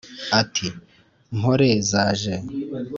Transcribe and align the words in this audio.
Ati: 0.39 0.67
mpore 1.37 1.69
zaje 1.89 2.35